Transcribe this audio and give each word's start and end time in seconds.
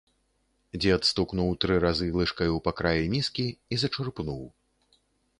Дзед 0.83 1.01
стукнуў 1.09 1.51
тры 1.65 1.75
разы 1.83 2.07
лыжкаю 2.15 2.55
па 2.67 2.73
краі 2.79 3.03
міскі 3.15 3.45
і 3.77 3.79
зачэрпнуў. 3.83 4.41